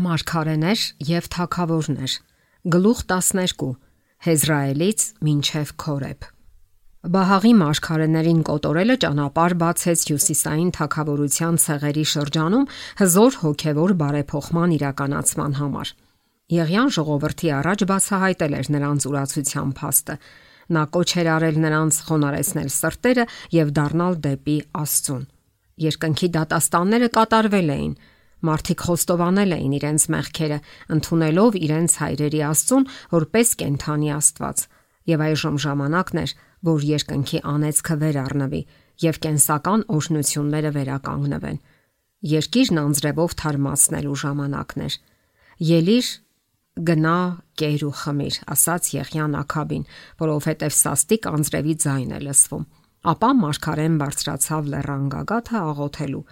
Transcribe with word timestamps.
Մարգարեներ 0.00 0.82
եւ 1.04 1.26
Թագավորներ 1.34 2.12
Գլուխ 2.72 3.00
12 3.10 3.72
Հեզրայելից 4.24 5.02
մինչև 5.26 5.72
Քորեբ 5.82 6.28
Բահաղի 7.16 7.50
մարգարեներին 7.60 8.38
կոտորելը 8.48 8.96
ճանապարհ 9.04 9.54
բացեց 9.60 10.04
Հյուսիսային 10.10 10.70
թակավորության 10.76 11.58
ցեղերի 11.64 12.04
շրջանում 12.12 12.64
հզոր 13.00 13.36
հոգևոր 13.42 13.94
բարեփոխման 14.00 14.74
իրականացման 14.76 15.56
համար։ 15.60 15.92
Եղյան 16.56 16.92
ժողովրդի 16.96 17.52
առաջ 17.60 17.84
բացահայտել 17.90 18.56
էր 18.60 18.70
նրանց 18.76 19.06
ուրացության 19.10 19.74
փաստը։ 19.80 20.16
Նա 20.76 20.86
կոչ 20.96 21.10
էր 21.20 21.28
արել 21.34 21.60
նրանց 21.66 22.00
խոնարեցնել 22.08 22.72
սրտերը 22.80 23.26
եւ 23.60 23.74
դառնալ 23.80 24.16
դեպի 24.28 24.56
Աստծուն։ 24.80 25.22
Երկնքի 25.80 26.28
դատաստանները 26.40 27.08
կատարվել 27.16 27.70
էին, 27.74 27.94
Մարդիկ 28.40 28.84
խոստովանել 28.86 29.54
էին 29.56 29.74
իրենց 29.80 30.04
մեղքերը, 30.14 30.58
ընդունելով 30.96 31.58
իրենց 31.60 31.96
հայրերի 32.00 32.40
Աստծուն 32.50 32.86
որպես 33.14 33.48
կենթանի 33.60 34.08
Աստված, 34.16 34.62
եւ 35.10 35.24
այժմ 35.26 35.58
ժամանակն 35.64 36.20
էր, 36.20 36.32
որ 36.70 36.86
երկնքի 36.90 37.38
անեծքը 37.50 37.96
վեր 38.00 38.18
առնվի 38.20 38.62
եւ 39.00 39.20
կենսական 39.24 39.84
օրհնությունները 39.96 40.70
վերականգնվեն։ 40.76 41.60
Երկիրն 42.30 42.80
անձրևով 42.80 43.36
թարմացնելու 43.40 44.18
ժամանակն 44.22 44.84
էր։ 44.84 44.96
Ելիր 45.70 46.10
գնա 46.90 47.16
կեր 47.60 47.82
ու 47.88 47.94
խմիր, 48.00 48.36
ասաց 48.54 48.90
Եղյան 48.94 49.34
Ակաբին, 49.40 49.84
որովհետև 50.20 50.76
սաստիկ 50.76 51.28
անձրևի 51.30 51.74
ձայն 51.84 52.12
է 52.16 52.20
լսվում։ 52.28 52.64
Ապա 53.10 53.30
Մարգարեն 53.40 53.98
բարձրացավ 54.00 54.70
լեռան 54.74 55.04
գագաթը 55.14 55.60
աղոթելու։ 55.60 56.24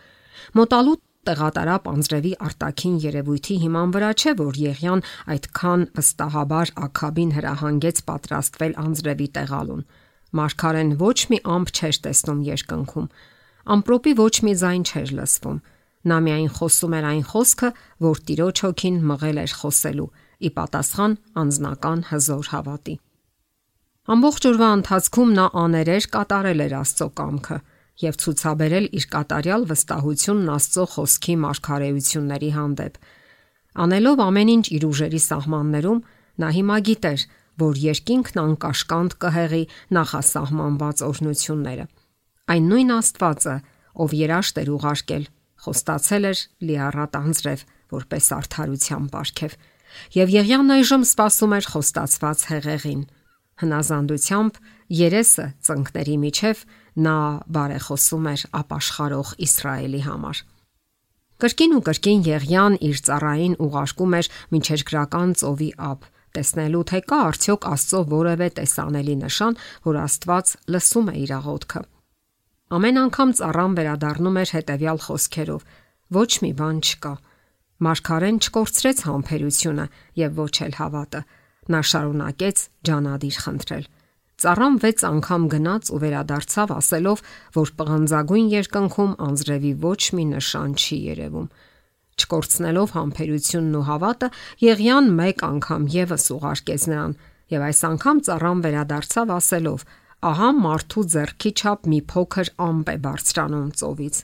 Մոտալու 0.59 0.97
տեղատարապ 1.29 1.89
անձրևի 1.93 2.31
արտաքին 2.49 2.95
երևույթի 3.05 3.57
հիման 3.63 3.91
վրա 3.95 4.11
չէ, 4.17 4.33
որ 4.39 4.59
Եղյան 4.65 5.03
այդքան 5.35 5.83
վստահաբար 5.99 6.73
Աքաբին 6.89 7.33
հրահանգեց 7.37 8.01
պատրաստվել 8.09 8.77
անձրևի 8.83 9.29
տեղալուն։ 9.39 9.83
Մարգարեն 10.39 10.91
ոչ 11.03 11.19
մի 11.33 11.39
ամփ 11.57 11.73
չէր 11.79 11.99
տեսնում 12.09 12.41
երկնքում։ 12.49 13.11
Ամպրոպի 13.77 14.13
ոչ 14.19 14.35
մի 14.49 14.55
ձայն 14.63 14.85
չէր 14.89 15.13
լսվում։ 15.19 15.59
Նա 16.09 16.19
միայն 16.25 16.51
խոսում 16.57 16.95
էր 16.99 17.07
այն 17.09 17.25
խոսքը, 17.29 17.69
որ 18.09 18.21
Տիրոջ 18.29 18.61
հոգին 18.65 18.99
մղել 19.09 19.41
էր 19.45 19.53
խոսելու՝ 19.59 20.11
ի 20.39 20.51
պատասխան 20.59 21.17
անznական 21.43 22.05
հզոր 22.09 22.53
հավատի։ 22.55 22.95
Ամբողջ 24.09 24.43
օրվա 24.49 24.69
ընթացքում 24.79 25.33
նա 25.37 25.47
աներեր 25.63 26.05
կատարել 26.15 26.65
էր 26.65 26.75
Աստծո 26.79 27.09
կամքը 27.19 27.59
եւ 28.03 28.19
ցուցաբերել 28.23 28.87
իր 28.99 29.07
կատարյալ 29.15 29.65
վստահությունն 29.71 30.51
Աստծո 30.55 30.85
խոսքի 30.95 31.35
մարգարեությունների 31.45 32.51
հանդեպ։ 32.59 33.01
Անելով 33.85 34.23
ամեն 34.29 34.53
ինչ 34.55 34.67
իր 34.79 34.85
ուժերի 34.89 35.21
սահմաններում, 35.25 36.01
նա 36.39 36.49
հիմա 36.59 36.77
գիտեր, 36.89 37.25
որ 37.59 37.81
երկինքն 37.83 38.41
անկաշկանդ 38.45 39.17
կհեղի 39.23 39.65
նախասահմանված 39.99 41.03
օրհնությունները։ 41.09 41.87
Այն 42.49 42.69
նույն 42.71 42.93
Աստվածը, 42.99 43.57
ով 43.99 44.15
երաշտ 44.19 44.61
էր 44.63 44.71
ուղարկել, 44.79 45.25
խոստացել 45.59 46.29
էր 46.29 46.43
լիառատ 46.69 47.19
անձրև, 47.19 47.65
որպես 47.99 48.27
արդարության 48.39 49.09
պարգև, 49.15 49.57
եւ 50.15 50.33
Եղիանն 50.39 50.75
այժմ 50.79 51.05
սпасում 51.09 51.55
էր 51.59 51.69
խոստացված 51.73 52.45
հեղեղին։ 52.49 53.03
Հնազանդությամբ 53.59 54.61
երեսը 54.89 55.47
ծնկների 55.69 56.17
միջև 56.25 56.63
նա 57.05 57.17
բարեխոսում 57.55 58.29
էր 58.33 58.45
ապաշխարող 58.59 59.33
Իսրայելի 59.47 60.01
համար։ 60.09 60.41
Կրկին 61.39 61.75
ու 61.77 61.83
կրկին 61.87 62.23
Եղյան 62.27 62.77
իր 62.89 63.03
ծառային 63.09 63.53
ուղարկում 63.63 64.15
էր 64.19 64.29
միջերկրական 64.55 65.35
ծովի 65.39 65.69
ափ, 65.89 66.09
տեսնելու 66.35 66.83
թե 66.91 66.99
կա 67.11 67.19
արդյոք 67.29 67.69
Աստծո 67.69 68.01
որևէ 68.11 68.49
տեսանելի 68.59 69.15
նշան, 69.23 69.59
որ 69.87 69.99
Աստված 70.03 70.51
լսում 70.75 71.13
է 71.13 71.15
իր 71.23 71.33
աղոթքը։ 71.39 71.83
Ամեն 72.79 72.99
անգամ 73.05 73.31
ծառան 73.39 73.77
վերադառնում 73.79 74.41
էր 74.43 74.51
հետևյալ 74.59 74.99
խոսքերով. 75.07 75.63
ոչ 76.19 76.31
մի 76.43 76.51
բան 76.59 76.77
չկա։ 76.89 77.13
Մարգարեն 77.85 78.39
չկորցրեց 78.43 78.99
համբերությունը 79.09 79.87
եւ 80.19 80.31
ոչ 80.43 80.55
էլ 80.67 80.75
հավատը։ 80.81 81.21
Նա 81.69 81.81
շարունակեց 81.89 82.59
ջանադիր 82.89 83.37
խնդրել։ 83.45 83.87
Ծառան 84.39 84.77
6 84.79 85.03
անգամ 85.03 85.47
գնաց 85.51 85.89
ու 85.91 85.99
վերադարձավ 85.99 86.73
ասելով, 86.77 87.23
որ 87.59 87.71
պղանձագույն 87.79 88.51
երկնքում 88.53 89.15
անձրևի 89.27 89.73
ոչ 89.83 90.03
մի 90.15 90.25
նշան 90.33 90.75
չի 90.79 90.99
երևում։ 91.09 91.49
Չկորցնելով 92.19 92.93
համբերությունն 92.99 93.75
ու 93.79 93.83
հավատը, 93.89 94.29
Եղիան 94.63 95.11
մեկ 95.19 95.43
անգամ 95.49 95.83
եւս 95.95 96.27
ուղարկեց 96.39 96.83
նրան, 96.93 97.17
եւ 97.55 97.65
այս 97.67 97.81
անգամ 97.89 98.21
ծառան 98.29 98.63
վերադարձավ 98.67 99.33
ասելով. 99.39 99.83
«Ահա 100.19 100.51
մարդու 100.59 101.03
зерքի 101.15 101.51
չափ 101.59 101.87
մի 101.91 101.99
փոքր 102.11 102.49
ամպ 102.59 102.89
է 102.91 102.97
բարձրանում 103.07 103.69
ծովից»։ 103.79 104.17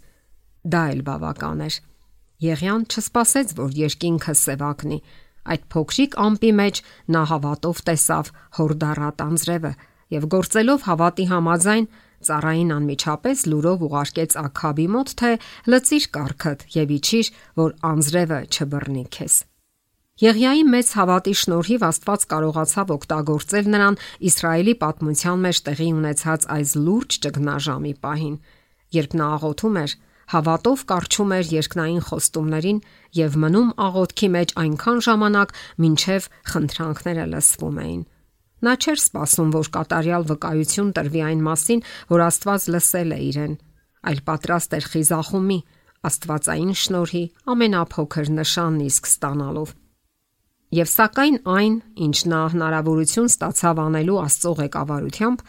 Դա 0.74 0.82
էլ 0.94 1.00
բավական 1.06 1.58
էր։ 1.66 1.74
Եղիան 2.44 2.82
չսպասեց, 2.90 3.54
որ 3.58 3.70
երկինքը 3.78 4.34
սևակնի։ 4.42 4.98
Այդ 5.54 5.62
փոքրիկ 5.74 6.16
ամպի 6.24 6.50
մեջ 6.60 6.80
նա 7.14 7.22
հավատով 7.30 7.82
տեսավ 7.88 8.30
հորդառատ 8.58 9.22
անձրևը, 9.24 9.72
եւ 10.14 10.28
գործելով 10.34 10.86
հավատի 10.88 11.26
համաձայն 11.34 11.88
ծառային 12.24 12.70
անմիջապես 12.74 13.42
լուրով 13.52 13.82
ուղարկեց 13.88 14.36
Աքաբի 14.44 14.86
մոտ, 14.94 15.10
թե 15.20 15.32
լծիր 15.74 16.06
կառքդ 16.14 16.62
եւ 16.74 16.94
իջիր, 16.98 17.32
որ 17.60 17.74
անձրևը 17.90 18.38
չբռնի 18.54 19.04
քեզ։ 19.16 19.34
Եղիայի 20.22 20.62
մեծ 20.70 20.90
հավատի 20.94 21.32
շնորհիվ 21.40 21.84
Աստված 21.90 22.24
կարողացավ 22.30 22.90
օգտագործել 22.94 23.70
նրան 23.74 23.96
Իսրայելի 24.30 24.74
պատմության 24.84 25.40
մեջ 25.44 25.60
տեղի 25.68 25.88
ունեցած 25.98 26.46
այս 26.54 26.74
լուրջ 26.86 27.18
ճգնաժամի 27.24 27.94
պահին, 28.04 28.36
երբ 28.94 29.16
նա 29.18 29.26
աղոթում 29.34 29.78
էր, 29.82 29.96
հավատով 30.34 30.86
կարճում 30.94 31.34
էր 31.34 31.52
երկնային 31.58 32.02
խոստումներին 32.08 32.80
եւ 33.18 33.38
մնում 33.42 33.74
աղոթքի 33.90 34.28
մեջ 34.38 34.54
այնքան 34.64 35.04
ժամանակ, 35.10 35.54
մինչև 35.82 36.28
խնդրանքները 36.54 37.26
լսվում 37.34 37.80
էին։ 37.84 38.02
Նա 38.64 38.74
չէր 38.80 39.00
սպասում, 39.02 39.50
որ 39.54 39.68
կատարյալ 39.74 40.26
վկայություն 40.30 40.90
տրվի 40.96 41.22
այն 41.28 41.40
մասին, 41.44 41.80
որ 42.14 42.22
Աստված 42.24 42.66
լսել 42.72 43.10
է 43.12 43.18
իրեն, 43.28 43.54
այլ 44.08 44.20
պատրաստ 44.28 44.76
էր 44.78 44.86
խիզախումի 44.94 45.58
Աստվածային 46.04 46.72
շնորհի 46.80 47.22
ամենափոքր 47.54 48.30
նշանն 48.38 48.80
իսկ 48.84 49.08
ստանալով։ 49.10 49.74
Եվ 50.74 50.88
սակայն 50.90 51.36
այն, 51.54 51.74
ինչ 52.04 52.16
նա 52.32 52.40
հնարավորություն 52.54 53.28
ստացավ 53.30 53.80
անելու 53.84 54.18
Աստծո 54.24 54.52
ղեկավարությամբ, 54.60 55.44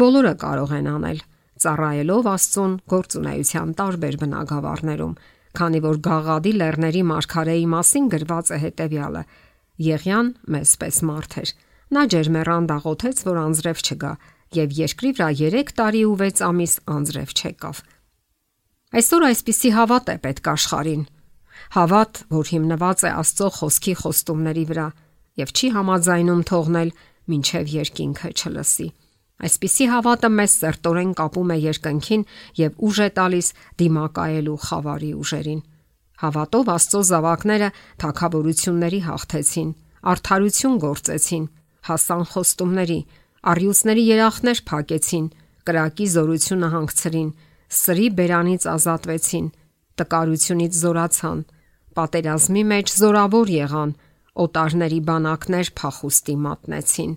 բոլորը 0.00 0.34
կարող 0.40 0.74
են 0.78 0.88
անել, 0.90 1.20
ծառայելով 1.60 2.28
Աստծուն 2.30 2.76
գործունեության 2.94 3.74
տարբեր 3.80 4.18
բնագավառներում, 4.22 5.16
քանի 5.60 5.80
որ 5.84 6.00
Գաղադի 6.06 6.52
լեռների 6.60 7.02
մարգարեի 7.10 7.66
մասին 7.74 8.08
գրված 8.14 8.54
է 8.54 8.60
հետևյալը. 8.64 9.22
Եղյան 9.90 10.32
մեզպես 10.54 11.02
մարդ 11.10 11.36
էր 11.40 11.52
Նա 11.90 12.04
ջերմեռան 12.10 12.66
դաղոթեց, 12.70 13.20
որ 13.26 13.38
անձրև 13.40 13.80
չգա, 13.82 14.10
եւ 14.54 14.74
երկրի 14.78 15.10
վրա 15.18 15.28
3 15.40 15.72
տարի 15.80 16.02
ու 16.06 16.18
6 16.20 16.42
ամիս 16.46 16.74
անձրև 16.94 17.32
չեկավ։ 17.40 17.80
Այսօր 19.00 19.26
այսպիսի 19.30 19.70
հավատ 19.74 20.10
է 20.10 20.16
պետք 20.26 20.50
աշխարհին։ 20.54 21.02
Հավատ, 21.74 22.22
որ 22.34 22.46
հիմնված 22.50 23.04
է 23.06 23.10
Աստծո 23.20 23.48
խոսքի 23.58 23.94
խոստումների 24.00 24.64
վրա 24.70 24.86
եւ 25.40 25.52
չի 25.54 25.68
համաձայնում 25.76 26.42
թողնել, 26.50 26.90
ինչև 27.30 27.70
երկինքը 27.74 28.30
չլսի։ 28.38 28.88
Այսպիսի 29.40 29.86
հավատը 29.90 30.30
մեզ 30.36 30.54
սերտորեն 30.60 31.12
կապում 31.20 31.52
է 31.54 31.58
երկնքին 31.64 32.24
եւ 32.60 32.82
ուժ 32.86 32.98
է 33.00 33.08
տալիս 33.18 33.46
դիմակայելու 33.80 34.58
խավարի 34.66 35.12
ուժերին։ 35.20 35.62
Հավատով 36.20 36.70
Աստծո 36.74 37.00
զավակները 37.10 37.68
թակավորությունների 38.02 39.00
հաղթեցին, 39.06 39.70
արդարություն 40.10 40.76
գործեցին, 40.84 41.46
հասան 41.88 42.24
խոստումների, 42.32 43.00
առյուծների 43.50 44.04
երախներ 44.10 44.58
փակեցին, 44.70 45.26
կրակի 45.70 46.06
զորությունը 46.14 46.68
հանգցրին, 46.74 47.30
սրի 47.80 48.06
բերանից 48.20 48.66
ազատվեցին, 48.74 49.46
տկարությունից 50.00 50.78
զորացան, 50.80 51.40
պատերազմի 51.96 52.62
մեջ 52.70 52.92
զորավոր 53.00 53.52
եղան, 53.56 53.90
օտարների 54.44 55.00
բանակներ 55.10 55.70
փախուստի 55.80 56.36
մատնեցին։ 56.46 57.12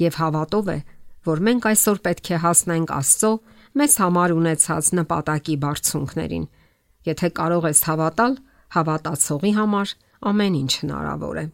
Եվ 0.00 0.18
հավատով 0.20 0.70
է, 0.74 0.78
որ 1.30 1.42
մենք 1.46 1.66
այսօր 1.70 2.00
պետք 2.06 2.30
է 2.30 2.38
հասնենք 2.44 2.92
Աստծո 2.96 3.32
մեզ 3.80 3.96
համար 4.02 4.34
ունեցած 4.40 4.90
նպատակի 4.98 5.56
բարձունքներին։ 5.64 6.46
Եթե 7.10 7.28
կարող 7.38 7.66
ես 7.70 7.80
հավատալ, 7.90 8.36
հավատացողի 8.76 9.52
համար 9.60 9.94
ամեն 10.30 10.56
ինչ 10.60 10.72
հնարավոր 10.80 11.40
է։ 11.40 11.44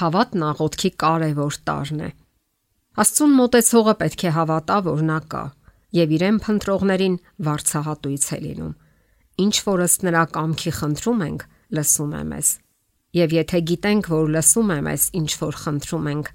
Հավատն 0.00 0.44
աղոթքի 0.48 0.90
կարևոր 1.02 1.58
տարրն 1.68 2.04
է։ 2.06 2.10
Աստծուն 3.02 3.34
մտեցողը 3.38 3.94
պետք 4.02 4.24
է 4.28 4.30
հավատա, 4.36 4.76
որ 4.88 5.02
նա 5.08 5.18
կա 5.32 5.42
եւ 5.92 6.12
իրեն 6.16 6.38
փնտրողներին 6.44 7.16
վարցահատույց 7.46 8.26
է 8.32 8.38
լինում։ 8.42 8.72
Ինչ 9.42 9.56
որ 9.66 9.82
ըստ 9.86 10.06
նրա 10.08 10.22
կամքի 10.36 10.72
խնդրում 10.78 11.24
ենք, 11.26 11.42
լսում 11.76 12.12
է 12.16 12.22
մեզ։ 12.32 12.48
Եվ 13.12 13.34
եթե 13.36 13.60
գիտենք, 13.68 14.08
որ 14.12 14.32
լսում 14.36 14.72
է 14.72 14.78
մեզ 14.88 15.04
ինչ 15.20 15.30
որ 15.42 15.58
խնդրում 15.62 16.06
ենք, 16.12 16.30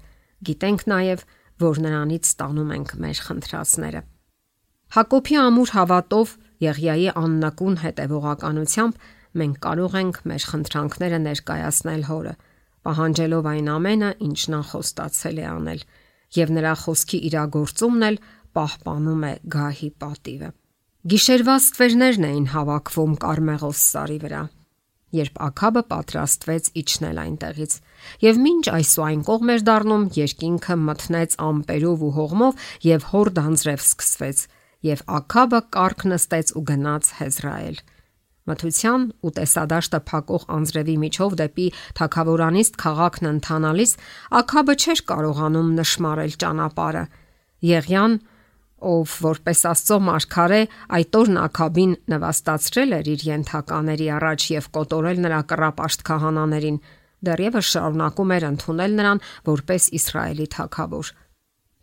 գիտենք 0.48 0.84
նաև, 0.92 1.24
որ 1.58 1.80
նրանից 1.82 2.28
ստանում 2.28 2.70
ենք 2.78 2.92
մեր 3.02 3.22
խնդրածները։ 3.28 4.02
Հակոբի 4.98 5.38
ամուր 5.42 5.72
հավատով 5.74 6.34
Եղիայի 6.58 7.08
աննակուն 7.18 7.74
հետևողականությամբ 7.82 9.02
մենք 9.38 9.58
կարող 9.66 9.96
ենք 9.98 10.20
մեր 10.30 10.46
խնդրանքները 10.52 11.18
ներկայացնել 11.26 12.02
հորը, 12.08 12.32
պահանջելով 12.88 13.48
այն 13.52 13.68
ամենը, 13.76 14.10
ինչ 14.28 14.40
նա 14.54 14.60
խոստացել 14.72 15.38
է 15.38 15.46
անել, 15.52 15.82
եւ 16.38 16.54
նրա 16.58 16.72
խոսքի 16.82 17.18
իրագործումն 17.28 18.06
էլ 18.08 18.22
պահպանում 18.58 19.26
է 19.28 19.32
գահի 19.54 19.90
պատիվը։ 20.02 20.50
Գիշերվա 21.08 21.56
ստվերներն 21.62 22.24
էին 22.28 22.46
հավաքվում 22.52 23.12
Կարմեղոս 23.22 23.82
սարի 23.92 24.16
վրա, 24.24 24.40
երբ 25.18 25.38
Աքաբը 25.46 25.82
պատրաստվեց 25.92 26.70
իջնել 26.82 27.20
այնտեղից, 27.22 27.76
եւ 28.24 28.40
մինչ 28.44 28.64
այսօայն 28.78 29.22
կողմ 29.28 29.52
էր 29.54 29.62
դառնում, 29.68 30.08
երկինքը 30.18 30.76
մթնեց 30.88 31.36
ամպերով 31.48 32.02
ու 32.08 32.12
հողմով 32.18 32.66
եւ 32.88 33.06
հոր 33.12 33.30
դանձրև 33.38 33.84
սկսվեց, 33.88 34.42
եւ 34.88 35.04
Աքաբը 35.18 35.60
կառք 35.78 36.04
նստեց 36.12 36.52
ու 36.58 36.64
գնաց 36.72 37.12
Հեզրայել։ 37.18 37.80
Մթության 38.48 39.04
ու 39.24 39.32
տեսադաշտը 39.38 40.00
փակող 40.08 40.46
անձրևի 40.56 40.96
միջով 41.04 41.36
դեպի 41.40 41.66
թակավորանիստ 41.98 42.78
քաղաքն 42.82 43.28
ընթանալիս 43.28 43.92
Ակաբը 44.40 44.74
չէր 44.78 45.02
կարողանում 45.12 45.70
նշмарել 45.78 46.36
ճանապարհը։ 46.42 47.04
Եղյան, 47.68 48.14
ով 48.88 49.14
որպես 49.26 49.60
Աստծո 49.72 49.98
մարգարե 50.08 50.60
այդ 50.98 51.16
օրն 51.18 51.38
Ակաբին 51.42 51.94
նվաստացրել 52.12 52.92
էր 52.98 53.08
իր 53.14 53.24
յենթակաների 53.28 54.08
առաջ 54.18 54.44
եւ 54.54 54.68
կոտորել 54.78 55.22
նրա 55.24 55.40
կռապաշտ 55.50 56.04
քահանաներին, 56.08 56.78
դեռևս 57.28 57.72
շարունակում 57.74 58.34
էր 58.38 58.46
ընդունել 58.48 58.92
նրան 58.98 59.22
որպես 59.48 59.88
Իսրայելի 59.98 60.46
թակավոր։ 60.54 61.10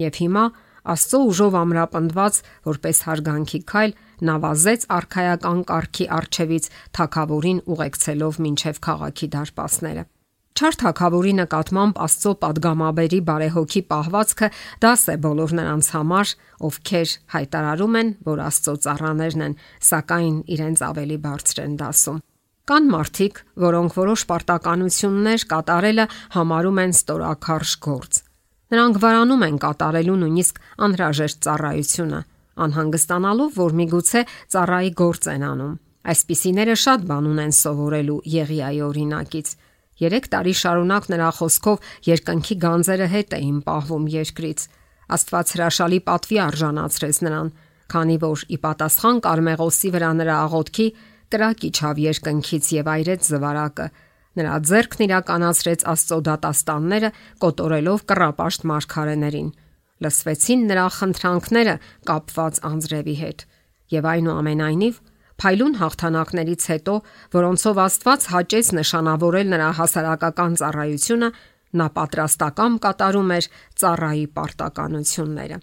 Եվ 0.06 0.22
հիմա 0.24 0.46
Աստծո 0.94 1.20
ուժով 1.30 1.56
ամրապնդված 1.62 2.42
որպես 2.70 2.98
հարգանքի 3.10 3.60
քայլ 3.72 3.96
նավազեց 4.30 4.90
արխայական 4.96 5.64
կարգի 5.72 6.06
արչևից 6.20 6.68
թակավորին 6.98 7.64
ուղեկցելով 7.76 8.44
մինչև 8.46 8.84
քաղաքի 8.86 9.32
դարպասները։ 9.36 10.04
Չար 10.56 10.78
թակավորի 10.80 11.32
նկատմամբ 11.36 11.98
Աստծո 12.06 12.32
падգամաբերի 12.46 13.18
բարեհոգի 13.28 13.82
պահվածքը 13.92 14.48
դաս 14.86 15.02
է 15.12 15.16
բոլոր 15.26 15.56
նրանց 15.60 15.90
համար, 15.96 16.32
ովքեր 16.70 17.16
հայտարարում 17.34 17.98
են, 18.00 18.14
որ 18.30 18.44
Աստծո 18.46 18.76
ծառաներն 18.86 19.44
են, 19.50 19.58
սակայն 19.90 20.38
իրենց 20.56 20.86
ավելի 20.88 21.18
բարձր 21.26 21.62
են 21.66 21.76
դասում։ 21.82 22.22
Կան 22.66 22.88
մարդիկ, 22.96 23.42
որոնք 23.62 23.98
որոշ 24.00 24.22
պարտականություններ 24.32 25.44
կատարելը 25.52 26.06
համարում 26.40 26.80
են 26.86 26.96
ստորակարժ 26.96 27.74
գործ, 27.84 28.22
Նրանք 28.74 28.96
վարանում 29.04 29.44
են 29.46 29.58
կատարելու 29.62 30.16
նույնիսկ 30.22 30.62
անհրաժեշտ 30.86 31.42
ծառայությունը, 31.46 32.20
անհանգստանալով, 32.66 33.52
որ 33.62 33.76
միգուցե 33.80 34.22
ծառայի 34.56 34.92
գործ 35.02 35.28
են 35.36 35.46
անում։ 35.46 35.76
Այսպիսիները 36.06 36.76
շատ 36.86 37.06
բան 37.10 37.28
ունեն 37.34 37.54
սովորելու 37.60 38.18
Եղիայի 38.36 38.82
օրինակից։ 38.86 39.48
3 40.06 40.28
տարի 40.34 40.54
շարունակ 40.60 41.06
նրա 41.14 41.30
խոսքով 41.40 41.86
երկնքի 42.10 42.56
գանձերը 42.66 43.08
հետ 43.16 43.36
էին 43.38 43.60
պահվում 43.70 44.06
երկրից։ 44.16 44.66
Աստված 45.16 45.54
հրաշալի 45.56 46.00
պատվի 46.10 46.38
արժանացրեց 46.46 47.18
նրան, 47.26 47.50
քանի 47.96 48.18
որ 48.26 48.44
ի 48.50 48.58
պատասխան 48.66 49.22
Կարմեղոսի 49.26 49.90
վրա 49.96 50.12
նրա 50.20 50.36
աղոթքի 50.46 50.88
կրակի 51.36 51.70
չավ 51.80 52.02
երկնքից 52.06 52.66
եւ 52.76 52.90
այրեց 52.96 53.30
զվարակը 53.30 53.88
Նրա 54.36 54.56
ձեռքն 54.68 55.04
իրականացրեց 55.06 55.84
Աստծո 55.92 56.18
դատաստանները, 56.28 57.10
կոտորելով 57.44 58.02
կռապաշտ 58.12 58.66
մարգարեներին։ 58.72 59.50
Լսվեցին 60.04 60.64
նրա 60.72 60.86
խնդրանքները 60.96 61.76
կապված 62.10 62.58
անձրևի 62.70 63.16
հետ։ 63.22 63.46
Եվ 63.96 64.08
այնուամենայնիվ, 64.12 64.98
փայլուն 65.40 65.78
հաղթանակներից 65.80 66.66
հետո, 66.72 66.96
որոնցով 67.36 67.80
Աստված 67.86 68.28
հաճեց 68.36 68.72
նշանավորել 68.76 69.48
նրա 69.56 69.70
հասարակական 69.80 70.58
ծառայությունը, 70.62 71.30
նա 71.76 71.88
պատրաստական 71.96 72.78
կատարում 72.84 73.32
էր 73.36 73.48
ծառայի 73.82 74.26
պարտականությունները։ 74.36 75.58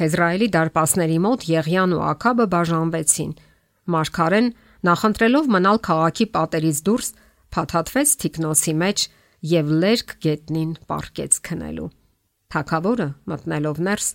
Հեզրայելի 0.00 0.48
դարպասների 0.54 1.18
մոտ 1.26 1.46
Եղյան 1.50 1.94
ու 1.96 2.02
Աքաբը 2.10 2.46
բաժանվեցին։ 2.54 3.32
Մարգարեն 3.94 4.48
նախընտրելով 4.86 5.50
մնալ 5.54 5.80
քաղաքի 5.86 6.26
պատերից 6.36 6.78
դուրս 6.86 7.10
փաթաթվեց 7.54 8.16
թիկնոցի 8.24 8.74
մեջ 8.80 9.06
եւ 9.50 9.70
լերկ 9.84 10.12
գետնին 10.24 10.72
պարկեց 10.90 11.38
քնելու։ 11.48 11.88
Թակավորը 12.50 13.08
մտնելով 13.30 13.80
ներս 13.86 14.08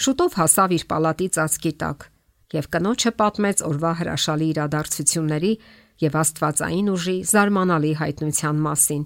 շուտով 0.00 0.36
հասավ 0.40 0.74
իր 0.78 0.84
պալատի 0.90 1.28
ծածկի 1.36 1.72
տակ 1.80 2.06
եւ 2.50 2.66
կնոջը 2.74 3.10
պատմեց 3.20 3.62
օրվա 3.66 3.92
հրաշալի 4.00 4.46
իրադարձությունների 4.52 5.52
եւ 6.00 6.16
Աստվածային 6.20 6.88
ուժի 6.90 7.16
զարմանալի 7.30 7.92
հայտնության 8.00 8.62
մասին, 8.64 9.02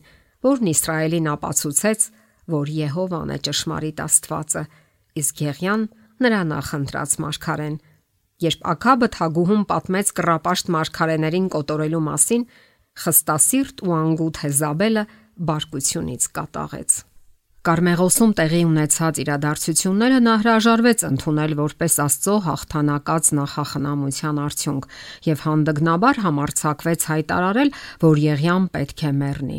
որն 0.46 0.70
Իսրայելին 0.74 1.28
ապացուցեց, 1.34 2.06
որ 2.54 2.70
Եհովան 2.74 3.32
է 3.34 3.38
ճշմարիտ 3.48 4.02
Աստվածը, 4.04 4.62
իսկ 5.20 5.42
Եղյան 5.44 5.82
նրա 6.24 6.40
նախընտրած 6.54 7.16
մարգարեն։ 7.24 7.76
Երբ 8.44 8.64
Աքաբը 8.74 9.08
թագուհուն 9.14 9.64
պատմեց 9.70 10.12
կռապաշտ 10.18 10.70
մարգարեներին 10.74 11.48
կոտորելու 11.54 12.04
մասին, 12.04 12.46
խստասիրտ 13.02 13.82
ու 13.84 13.96
անգութ 13.98 14.38
Հեզաբելը 14.44 15.04
բարկությունից 15.48 16.28
կատաղեց։ 16.38 16.96
Կարմեղոսում 17.64 18.32
տեղի 18.38 18.58
ունեցած 18.68 19.18
իրադարձությունները 19.22 20.16
նա 20.24 20.34
հրաժարվեց 20.42 21.04
ընդունել 21.08 21.54
որպես 21.60 21.94
Աստծո 22.04 22.34
հաղթանակած 22.44 23.30
նախախնամության 23.40 24.40
արդյունք 24.44 24.88
եւ 25.32 25.44
հանդգնաբար 25.48 26.20
համարցակվեց 26.28 27.06
հայտարարել, 27.14 27.72
որ 28.04 28.20
Եղիան 28.24 28.68
պետք 28.76 29.06
է 29.08 29.12
մեռնի։ 29.24 29.58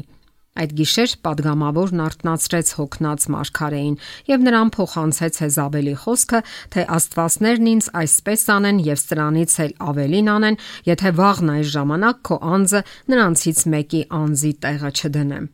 Այդ 0.55 0.71
գիշեր 0.71 1.13
падգամավորն 1.25 2.01
արտնացրեց 2.05 2.69
հոգնած 2.77 3.25
մարգարեին 3.33 3.97
եւ 4.29 4.45
նրան 4.47 4.69
փոխանցեց 4.75 5.39
Հեզաբելի 5.43 5.95
խոսքը, 6.05 6.39
թե 6.71 6.85
աստվածներն 6.95 7.67
ինձ 7.73 7.89
այսպես 8.01 8.45
անեն 8.55 8.79
եւ 8.85 9.01
սրանից 9.03 9.57
էլ 9.65 9.75
ավելին 9.91 10.31
անեն, 10.35 10.59
եթե 10.87 11.11
վաղն 11.19 11.53
այս 11.55 11.67
ժամանակ 11.75 12.23
քո 12.31 12.39
անձը 12.55 12.81
նրանցից 13.11 13.59
մեկի 13.75 14.01
անձի 14.15 14.51
տեղը 14.63 14.91
չդնեմ։ 14.95 15.45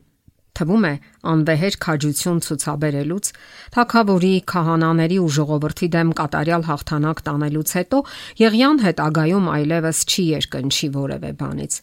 Թվում 0.51 0.85
է 0.85 0.93
անվեհեր 1.31 1.75
քաջություն 1.81 2.39
ցուցաբերելուց, 2.45 3.27
թակավորի, 3.73 4.33
քահանաների 4.51 5.19
ու 5.23 5.29
ժողովրդի 5.37 5.87
դեմ 5.95 6.09
կատարյալ 6.19 6.65
հաղթանակ 6.67 7.21
տանելուց 7.27 7.71
հետո 7.79 8.01
Եղյան 8.41 8.81
հետագայում 8.85 9.47
այլևս 9.55 10.01
չի 10.11 10.25
երկնչի 10.35 10.89
որևէ 10.97 11.31
բանից։ 11.39 11.77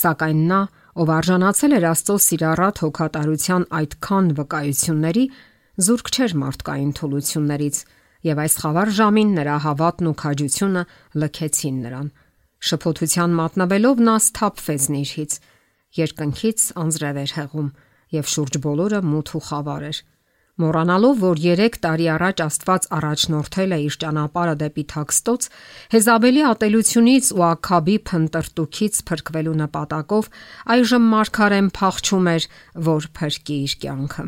Սակայն 0.00 0.40
նա 0.48 0.60
ով 0.94 1.10
արժանացել 1.10 1.72
էր 1.74 1.84
Աստծո 1.90 2.16
սիրառատ 2.22 2.80
հոգատարության 2.84 3.64
այդքան 3.78 4.26
վկայությունների, 4.38 5.24
զուրկ 5.84 6.10
չէր 6.14 6.34
մարդկային 6.44 6.92
թուլություններից, 6.98 7.76
եւ 8.24 8.42
այս 8.44 8.54
խավար 8.62 8.92
ժամին 8.98 9.32
նրա 9.38 9.56
հավատն 9.64 10.08
ու 10.10 10.16
քաջությունը 10.22 10.82
լքեցին 11.18 11.80
նրան։ 11.84 12.08
Շփոթության 12.64 13.34
մատնվելով 13.40 14.04
նա 14.06 14.14
սթափվեց 14.24 14.84
նիրհից, 14.94 15.32
երկնքից 15.98 16.60
անձրև 16.84 17.18
էր 17.24 17.34
հեղում 17.38 17.68
եւ 18.14 18.30
շուրջ 18.34 18.54
բոլորը 18.64 19.00
մութ 19.04 19.34
ու 19.34 19.42
խավար 19.50 19.82
էր։ 19.90 19.98
Մոռանալով, 20.54 21.16
որ 21.18 21.40
3 21.42 21.76
տարի 21.82 22.04
առաջ 22.14 22.40
Աստված 22.44 22.84
առաջնորդել 22.94 23.74
է 23.74 23.78
իր 23.84 23.94
ճանապարհը 24.04 24.52
դեպի 24.60 24.84
Թաքստոց, 24.92 25.46
Հեզաբելի 25.94 26.42
ատելությունից 26.46 27.30
ու 27.34 27.42
Աքաբի 27.46 27.96
փնտրտուքից 28.10 29.00
փրկվելու 29.08 29.54
նպատակով 29.64 30.28
այժմ 30.74 31.08
Մարգարեն 31.14 31.70
փախչում 31.74 32.28
էր, 32.34 32.46
որ 32.86 33.08
փրկի 33.18 33.56
իր 33.64 33.74
կյանքը։ 33.82 34.24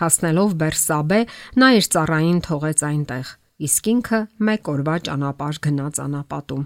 Հասնելով 0.00 0.54
Բերսաբե, 0.64 1.20
նա 1.60 1.68
իր 1.76 1.90
ծառային 1.92 2.40
թողեց 2.48 2.84
այնտեղ, 2.88 3.34
իսկ 3.68 3.90
ինքը 3.92 4.20
մեկ 4.48 4.72
օրվա 4.72 4.96
ճանապարհ 5.10 5.60
գնաց 5.68 6.00
անապատում։ 6.08 6.64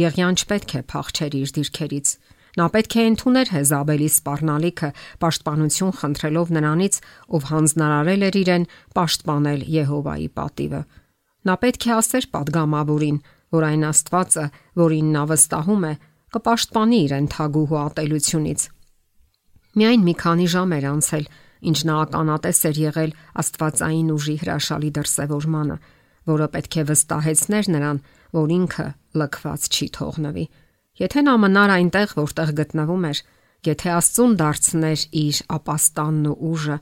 Եղյան 0.00 0.38
չպետք 0.44 0.76
է 0.76 0.82
փախչեր 0.92 1.40
իր 1.40 1.56
դիրքերից 1.56 2.12
Նա 2.58 2.66
պետք 2.74 2.94
է 2.98 3.02
ընդուներ 3.10 3.50
Հեզաբելի 3.54 4.08
սпарնալիքը, 4.10 4.88
պաշտպանություն 5.22 5.92
խնդրելով 6.00 6.48
նրանից, 6.56 6.94
ով 7.30 7.44
հանձնարարել 7.50 8.24
էր 8.26 8.38
իրեն 8.40 8.64
պաշտպանել 8.98 9.60
Եհովայի 9.70 10.28
պատիվը։ 10.40 10.80
Նա 11.46 11.54
պետք 11.62 11.86
է 11.86 11.92
ասեր 12.00 12.26
падգամավորին, 12.34 13.20
որ 13.54 13.66
այն 13.70 13.84
Աստվածը, 13.90 14.46
որին 14.80 15.12
նա 15.14 15.22
վստահում 15.30 15.86
է, 15.90 15.92
կպաշտպանի 16.34 16.98
իրեն 17.06 17.30
թագուհու 17.30 17.80
ատելությունից։ 17.80 18.66
Միայն 19.80 20.04
մի 20.06 20.14
քանի 20.20 20.46
ժամ 20.50 20.74
էր 20.74 20.86
անցել, 20.90 21.24
ինչ 21.70 21.78
նա 21.86 21.96
ականատես 22.02 22.60
էր 22.70 22.78
եղել 22.82 23.12
Աստվածային 23.40 24.12
ուժի 24.14 24.36
հրաշալի 24.42 24.90
դրսևորմանը, 24.98 25.76
որը 26.30 26.48
պետք 26.54 26.76
է 26.80 26.84
վստահեցներ 26.90 27.70
նրան, 27.74 28.00
որ 28.36 28.54
ինքը 28.58 28.86
լքված 29.20 29.68
չի 29.70 29.86
թողնվի։ 29.96 30.44
Եթե 31.00 31.22
նա 31.24 31.34
մնար 31.40 31.70
այնտեղ, 31.76 32.10
որտեղ 32.18 32.50
գտնվում 32.58 33.04
էր, 33.08 33.20
եթե 33.70 33.92
Աստծուն 33.94 34.34
դարձներ 34.40 35.04
իր 35.20 35.38
ապաստանն 35.56 36.26
ու 36.30 36.36
ուժը, 36.50 36.76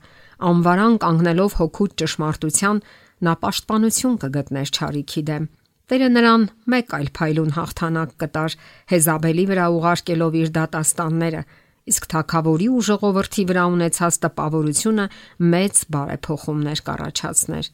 անվարան 0.48 0.96
կանգնելով 1.04 1.56
հոգու 1.58 1.87
ճշմարտության, 2.02 2.82
նա 3.28 3.32
պաշտպանություն 3.42 4.18
կգտներ 4.25 4.72
ճարիքի 4.78 5.22
դեմ։ 5.28 5.48
Տերը 5.88 6.08
նրան 6.12 6.42
մեկ 6.68 6.90
այլ 6.98 7.08
փայլուն 7.16 7.54
հաղթանակ 7.56 8.10
կտար 8.22 8.56
Հեզաբելի 8.92 9.44
վրա 9.48 9.66
ուղարկելով 9.78 10.34
իր 10.42 10.50
դատաստանները, 10.58 11.42
իսկ 11.88 12.08
թակավորի 12.12 12.68
ու 12.75 12.82
ժողովրդի 12.88 13.44
վրա 13.48 13.64
ունեցած 13.78 14.18
տպավորությունը 14.26 15.06
մեծ 15.54 15.80
բարեփոխումներ 15.94 16.82
կառաջացներ։ 16.88 17.70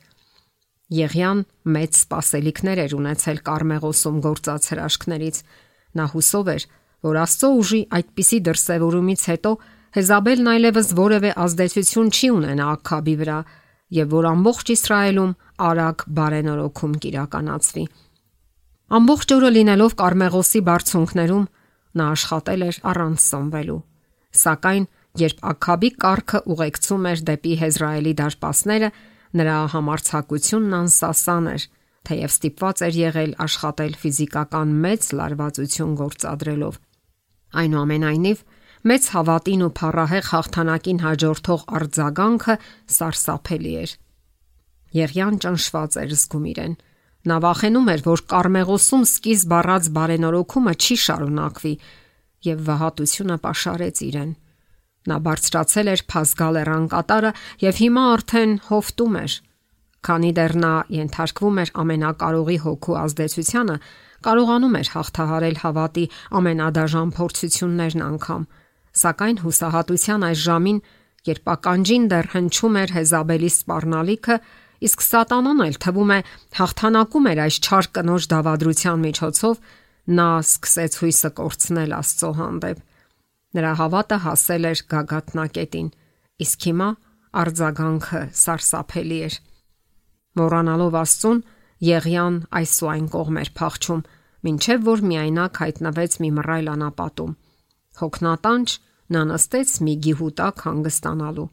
Եղյան 0.94 1.38
մեծ 1.74 1.98
սпасելիքներ 2.04 2.80
էր 2.84 2.94
ունեցել 3.00 3.38
Կարմեղոսում 3.48 4.18
գործած 4.24 4.68
հրաշքներից, 4.74 5.36
Նա 5.94 6.06
հուսով 6.14 6.50
էր, 6.54 6.66
որ 7.04 7.18
Աստծո 7.24 7.50
ուժի 7.60 7.80
այդպիսի 7.98 8.38
դրսևորումից 8.48 9.24
հետո 9.30 9.52
Հեզաբելն 9.94 10.48
այլևս 10.54 10.88
որևէ 10.98 11.30
ազդեցություն 11.44 12.08
չի 12.14 12.28
ունենա 12.34 12.64
Աքաբի 12.74 13.14
վրա 13.20 13.36
եւ 13.94 14.14
որ 14.14 14.26
ամբողջ 14.30 14.72
Իսրայելում 14.74 15.34
արագ 15.68 16.04
բարենորոքում 16.18 16.94
կիրականացվի։ 17.04 17.84
Ամբողջ 18.98 19.34
օրը 19.36 19.50
լինելով 19.54 19.94
Կարմեղոսի 20.00 20.60
բարձունքներում 20.68 21.44
նա 22.00 22.06
աշխատել 22.14 22.64
էր 22.68 22.78
առանց 22.90 23.24
սնվելու։ 23.24 23.78
Սակայն 24.34 24.84
երբ 25.24 25.44
Աքաբի 25.54 25.90
կառքը 26.04 26.40
ուղեկցում 26.54 27.08
էր 27.10 27.22
դեպի 27.30 27.54
Հեզրայելի 27.62 28.12
դարպասները, 28.18 28.88
նրա 29.38 29.58
համարցակությունն 29.74 30.76
անսասան 30.80 31.46
էր, 31.54 31.66
թեև 32.08 32.32
ստիպված 32.34 32.82
էր 32.86 32.98
եղել 33.00 33.32
աշխատել 33.44 33.94
ֆիզիկական 34.04 34.74
մեծ 34.84 35.08
լարվածություն 35.18 35.92
գործադրելով։ 36.00 36.78
Այնուամենայնիվ, 37.64 38.38
մեծ 38.84 39.04
հավատին 39.14 39.62
ու 39.64 39.72
փառահեղ 39.78 40.24
հաղթանակին 40.30 40.98
հաջորդող 41.04 41.62
արձագանքը 41.78 42.56
սարսափելի 42.94 43.74
էր։ 43.84 43.94
Եղյան 44.94 45.38
ճնշված 45.44 45.96
էր 46.04 46.14
զգում 46.14 46.48
իրեն։ 46.54 46.74
Նա 47.24 47.36
վախենում 47.40 47.88
էր, 47.94 48.00
որ 48.04 48.20
Կարմեղոսում 48.34 49.04
սկիզբ 49.08 49.54
առած 49.58 49.86
բարենորոքումը 49.96 50.74
չի 50.76 50.96
շարունակվի, 51.04 51.74
եւ 52.44 52.58
վհատությունը 52.68 53.36
pašարեց 53.44 54.02
իրեն։ 54.04 54.32
Նա 55.08 55.16
բարձրացել 55.24 55.90
էր 55.94 56.02
Փազգալերան 56.12 56.84
կատարը 56.92 57.32
եւ 57.64 57.80
հիմա 57.80 58.04
արդեն 58.14 58.52
հովտում 58.68 59.18
էր։ 59.24 59.32
Քանի 60.04 60.30
դեռ 60.36 60.54
նա 60.64 60.72
ենթարկվում 60.94 61.60
էր 61.62 61.70
ամենակարողի 61.84 62.58
հոգու 62.64 62.96
ազդեցությանը, 63.04 63.76
կարողանում 64.24 64.76
էր 64.80 64.90
հաղթահարել 64.94 65.56
հավատի 65.64 66.04
ամենադաժան 66.40 67.14
փորձություններն 67.18 68.04
անգամ։ 68.04 68.42
Սակայն 69.04 69.38
հուսահատության 69.44 70.26
այս 70.28 70.42
ժամին, 70.44 70.78
երբ 71.28 71.50
ականջին 71.54 72.04
դեռ 72.12 72.28
հնչում 72.34 72.76
էր 72.84 72.92
Հեզաբելի 72.94 73.50
սпарնալիքը, 73.54 74.36
իսկ 74.84 75.04
Սատանան 75.04 75.62
էլ 75.64 75.78
թվում 75.84 76.12
է 76.14 76.18
հաղթանակում 76.58 77.28
էր 77.32 77.40
այս 77.44 77.56
չար 77.64 77.88
կնոջ 77.96 78.26
դավադրության 78.34 79.04
միջոցով, 79.04 79.54
նա 80.04 80.28
սկսեց 80.44 80.98
հույսը 81.00 81.30
կորցնել 81.40 81.96
Աստծո 81.96 82.30
հանդեպ։ 82.44 82.82
Նրա 83.54 83.72
հավատը 83.80 84.18
հասել 84.24 84.64
էր 84.68 84.80
գագաթնակետին, 84.92 85.88
իսկ 86.44 86.68
հիմա 86.68 86.88
արձագանքը 87.44 88.22
սարսափելի 88.44 89.18
էր։ 89.28 89.36
Մոռանալով 90.38 90.98
Աստծուն, 91.00 91.40
Եղյան 91.84 92.36
այս 92.58 92.74
ու 92.84 92.90
այն 92.94 93.06
կողմ 93.12 93.38
էր 93.42 93.50
փախչում, 93.58 94.02
ինչև 94.50 94.84
որ 94.88 95.02
միայնակ 95.10 95.60
հայտնվեց 95.64 96.16
մի 96.22 96.30
մռայլ 96.38 96.70
անապատում։ 96.74 97.32
Հոգնատանջ 98.00 98.74
նա 99.14 99.22
նստեց 99.30 99.74
մի 99.84 99.94
գիհուտակ 100.04 100.62
հանգստանալու։ 100.64 101.48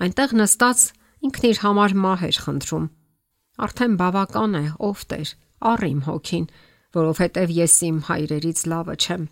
Այնտեղ 0.00 0.34
նստած 0.40 0.80
ինքն 1.28 1.46
իր 1.50 1.60
համար 1.64 1.94
մահ 2.04 2.24
էր 2.30 2.38
խնդրում։ 2.44 2.86
Արդեն 3.60 3.94
բավական 4.00 4.56
է, 4.56 4.64
ով 4.88 5.00
Տեր, 5.10 5.30
առիմ 5.70 6.00
հոգին, 6.08 6.46
որովհետև 6.96 7.52
ես 7.60 7.74
իմ 7.90 7.98
հայրերից 8.08 8.60
լավը 8.72 8.94
չեմ։ 9.00 9.24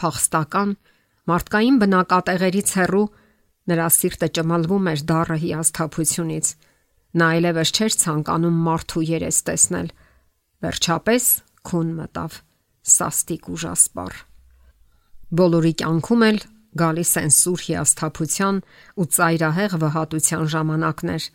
Փախստական 0.00 0.70
մարդկային 1.30 1.76
բնակատեղերից 1.80 2.72
հեռու 2.80 3.06
նրա 3.70 3.88
սիրտը 3.96 4.28
ճմալվում 4.40 4.88
էր 4.90 5.02
դառը 5.10 5.36
հիասթափությունից։ 5.44 6.46
Նա 7.10 7.28
այլևս 7.34 7.70
չէր 7.74 7.94
ցանկանում 8.00 8.58
մարդու 8.66 9.02
երես 9.08 9.38
տեսնել։ 9.48 9.88
Վերջապես 10.62 11.24
քուն 11.66 11.88
մտավ 11.98 12.36
սաստիկ 12.90 13.48
ուժասպառ։ 13.50 14.18
Բոլորի 15.40 15.72
կյանքում 15.80 16.22
էլ 16.30 16.38
գալիս 16.80 17.12
են 17.20 17.32
սուր 17.34 17.64
հիասթափության 17.66 18.60
ու 19.00 19.08
ծայրահեղ 19.16 19.74
վհատության 19.82 20.46
ժամանակներ, 20.54 21.26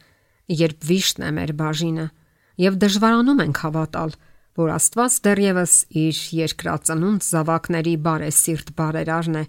երբ 0.62 0.88
վիշտն 0.90 1.26
է 1.26 1.32
մեր 1.36 1.52
բաժինը, 1.60 2.08
եւ 2.66 2.80
դժվարանում 2.86 3.44
ենք 3.46 3.62
հավատալ, 3.66 4.16
որ 4.56 4.72
Աստված 4.76 5.16
դեռևս 5.26 5.74
իր 6.06 6.20
երկրածնունդ 6.40 7.26
զավակների 7.28 7.96
բարեսիրտ 8.06 8.72
բարերարն 8.80 9.40
է, 9.42 9.44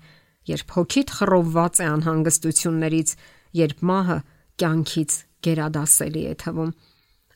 երբ 0.50 0.74
հոգիդ 0.76 1.12
խռովված 1.20 1.80
է 1.82 1.86
անհանգստություններից, 1.86 3.14
երբ 3.62 3.86
մահը 3.86 4.18
կյանքից 4.56 5.12
գերադասելի 5.44 6.22
է 6.30 6.34
թվում։ 6.42 6.70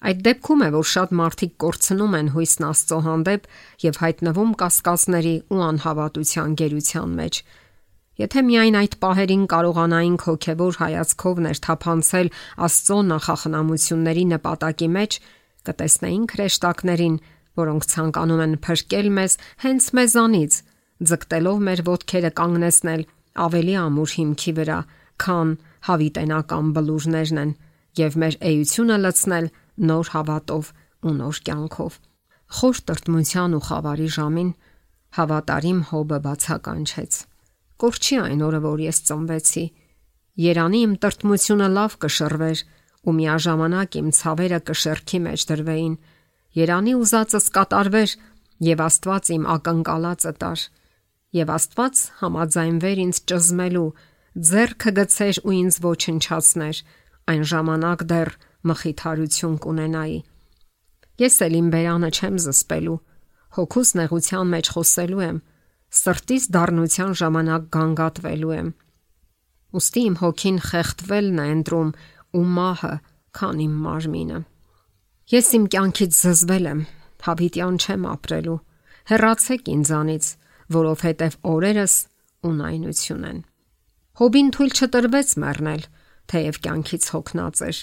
Այդ 0.01 0.21
դեպքում 0.25 0.63
է, 0.65 0.69
որ 0.73 0.87
շատ 0.91 1.11
մարդիկ 1.21 1.51
կորցնում 1.61 2.15
են 2.17 2.29
հույսն 2.35 2.67
Աստծո 2.71 2.99
հանդեպ 3.05 3.49
եւ 3.85 3.99
հայտնվում 4.01 4.53
կասկածների 4.63 5.35
ու 5.53 5.61
անհավատության 5.67 6.55
գերության 6.61 7.11
մեջ։ 7.21 7.41
Եթե 8.21 8.41
միայն 8.49 8.79
այդ 8.81 8.95
պահերին 9.01 9.45
կարողանայինք 9.51 10.25
հոգեվոր 10.29 10.79
հայացքով 10.81 11.39
ներթափանցել 11.45 12.33
Աստծո 12.67 12.99
նախախնամությունների 13.11 14.25
նպատակի 14.33 14.89
մեջ, 14.97 15.21
կտեսնեինք 15.69 16.35
հրեշտակներին, 16.37 17.17
որոնք 17.61 17.87
ցանկանում 17.93 18.43
են 18.45 18.55
փրկել 18.65 19.09
մեզ 19.21 19.37
հենց 19.65 19.89
մեզանից, 20.01 20.59
ձգտելով 21.11 21.65
մեր 21.71 21.81
ոտքերը 21.91 22.31
կանգնեցնել 22.41 23.03
ավելի 23.41 23.75
ամուր 23.81 24.15
հիմքի 24.21 24.53
վրա, 24.61 24.79
քան 25.21 25.51
հավիտենական 25.89 26.73
բլուրներն 26.77 27.41
են, 27.41 27.53
եւ 27.99 28.17
մեր 28.23 28.37
էությունը 28.51 28.97
լցնել 29.05 29.47
նոր 29.91 30.11
հավատով 30.15 30.71
ու 31.01 31.15
նոր 31.21 31.41
կյանքով։ 31.49 31.99
Խոր 32.61 32.77
տրտմության 32.91 33.57
ու 33.57 33.63
խավարի 33.67 34.09
ժամին 34.17 34.51
հավատարիմ 35.21 35.81
հոբը 35.91 36.19
բացականչեց։ 36.27 37.13
Կորչի 37.81 38.17
այն 38.21 38.43
օրը, 38.47 38.61
որ 38.67 38.81
ես 38.85 38.99
ծնվեցի։ 39.11 39.65
Երանի 40.41 40.81
իմ 40.87 40.93
տրտմությունը 41.03 41.69
լավ 41.81 41.95
կշռվեր 42.05 42.63
ու 43.01 43.15
միաժամանակ 43.17 43.97
իմ 44.01 44.09
ցավերը 44.21 44.61
կշերքի 44.71 45.19
մեջ 45.27 45.45
դրվեին 45.51 45.95
Երանի 46.51 46.93
ուզածս 46.99 47.47
կատարվեր 47.55 48.13
եւ 48.67 48.81
Աստված 48.85 49.29
իմ 49.35 49.45
ակնկալածը 49.55 50.33
տար 50.43 50.63
եւ 51.39 51.53
Աստված 51.55 52.01
համաձայնվեր 52.21 53.03
ինձ 53.05 53.21
ճզմելու 53.31 53.85
ձեռքը 54.51 54.93
գցեր 54.99 55.41
ու 55.47 55.55
ինձ 55.61 55.79
ոչնչացներ 55.85 56.81
այն 57.31 57.47
ժամանակ 57.53 58.05
դեռ 58.13 58.33
մխիթարություն 58.71 59.57
կունենայի 59.65 60.19
ես 61.25 61.41
էլ 61.47 61.57
իմ 61.61 61.73
բերանը 61.75 62.11
չեմ 62.21 62.39
զսպելու 62.45 62.99
հոգուս 63.59 63.91
նեղության 64.01 64.55
մեջ 64.55 64.71
խոսելու 64.77 65.25
եմ 65.31 65.43
սրտից 66.01 66.47
դառնության 66.57 67.13
ժամանակ 67.23 67.67
գանգատվելու 67.79 68.55
եմ 68.61 68.71
ուստի 69.81 70.07
իմ 70.11 70.17
հոգին 70.21 70.63
խեղդվելն 70.71 71.43
է 71.45 71.51
ընտրում 71.57 71.91
ու 72.41 72.47
մահը 72.61 72.95
քան 73.41 73.61
իմ 73.67 73.75
մարմինը 73.87 74.41
Ես 75.31 75.49
իմ 75.55 75.67
կյանքից 75.71 76.17
զզվել 76.17 76.65
եմ, 76.67 76.79
հավիտյան 77.23 77.77
չեմ 77.79 78.07
ապրելու։ 78.11 78.55
Հեռացեք 79.11 79.69
ինձանից, 79.71 80.31
որովհետև 80.75 81.37
օրերս 81.51 81.95
ունայնություն 82.51 83.29
են։ 83.29 83.39
Հոբին 84.19 84.51
թույլ 84.57 84.75
չտրվեց 84.75 85.35
մեռնել, 85.45 85.85
թեև 86.33 86.59
կյանքից 86.67 87.09
հոգնած 87.15 87.63
էր։ 87.69 87.81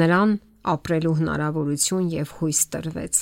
Նրան 0.00 0.32
ապրելու 0.74 1.14
հնարավորություն 1.20 2.08
եւ 2.14 2.32
հույս 2.38 2.60
տրվեց։ 2.74 3.20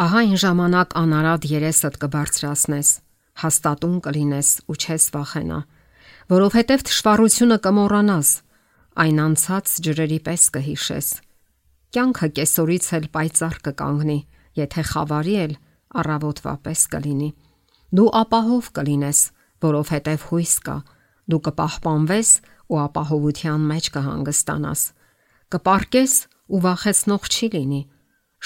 Ահա 0.00 0.20
այն 0.24 0.36
ժամանակ 0.44 0.94
անարատ 1.00 1.48
երեսդ 1.50 1.96
կբարձրացնես, 2.04 2.90
հաստատուն 3.40 3.96
կլինես 4.04 4.50
ու 4.70 4.76
չես 4.80 5.08
վախենա, 5.16 5.58
որովհետև 6.30 6.86
թշվառությունը 6.90 7.58
կմոռանաս, 7.66 8.30
այն 9.04 9.18
անցած 9.26 9.74
ջրերի 9.86 10.20
պես 10.30 10.46
կհիշես 10.54 11.10
Կյանքը 11.90 12.26
կեսորից 12.38 12.84
էլ 12.96 13.06
պայծառ 13.14 13.54
կկանգնի, 13.66 14.16
եթե 14.60 14.82
խավարի 14.90 15.32
էլ 15.44 15.54
առավոտվա 16.00 16.52
պես 16.66 16.82
կլինի։ 16.92 17.30
Դու 17.98 18.10
ապահով 18.20 18.68
կլինես, 18.76 19.22
որովհետև 19.66 20.26
հույս 20.30 20.52
կա։ 20.68 20.76
Դու 21.34 21.40
կպահպանվես 21.48 22.30
ու 22.70 22.78
ապահովության 22.86 23.66
մեջ 23.70 23.90
կհանգստանաս։ 23.96 24.82
Կպարկես 25.50 26.14
ու 26.50 26.60
վախեցնող 26.64 27.28
չի 27.30 27.48
լինի։ 27.54 27.82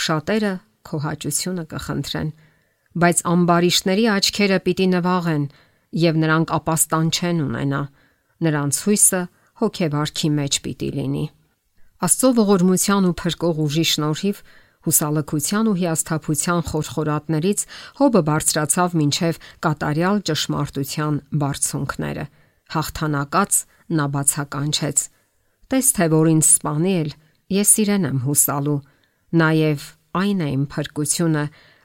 Շատերը 0.05 0.53
քո 0.89 1.01
հաճությունը 1.05 1.65
կխնդրեն, 1.75 2.31
բայց 3.05 3.23
ամբարիշների 3.35 4.05
աչքերը 4.15 4.59
պիտի 4.65 4.87
նվաղեն, 4.95 5.45
եւ 6.05 6.19
նրանք 6.25 6.53
ապաստան 6.59 7.09
չեն 7.15 7.41
ունենա։ 7.45 7.83
Նրանց 8.45 8.81
հույսը 8.85 9.23
հոգեվարքի 9.63 10.31
մեջ 10.35 10.59
պիտի 10.65 10.91
լինի։ 10.99 11.25
Աստծո 12.05 12.31
ողորմության 12.41 13.07
ու 13.09 13.17
փրկող 13.21 13.61
ուժի 13.65 13.85
շնորհիվ 13.95 14.41
հուսալքության 14.85 15.69
ու 15.71 15.77
հիասթափության 15.81 16.65
խորխորատներից 16.69 17.61
հոբը 18.01 18.23
բարձրացավ 18.29 18.97
մինչև 19.01 19.39
կատարյալ 19.65 20.19
ճշմարտության 20.29 21.15
բարձունքները։ 21.45 22.25
Հաղթանակած 22.75 23.53
նա 23.91 24.07
բացականչեց. 24.15 24.99
Տես 25.71 25.87
թե 25.97 26.07
որ 26.15 26.31
ինձ 26.35 26.47
սپانի 26.49 26.95
էլ, 27.03 27.11
ես 27.55 27.71
իրեն 27.85 28.09
եմ 28.09 28.19
հուսալու։ 28.25 28.81
Նաև 29.35 29.87
այն 30.21 30.41
է 30.45 30.49
իմ 30.55 30.65
փրկությունը, 30.75 31.45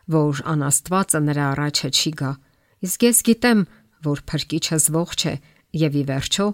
որ 0.09 0.41
անաստվածը 0.53 1.21
նրա 1.29 1.45
առաջը 1.53 1.89
չի 1.89 2.11
գա։ 2.19 2.31
Իսկ 2.85 3.05
ես 3.09 3.21
գիտեմ, 3.29 3.61
որ 4.09 4.19
փրկիչս 4.29 4.85
ողջ 4.95 5.25
է 5.29 5.33
եւ 5.79 5.97
ի 5.99 6.03
վերջո 6.09 6.47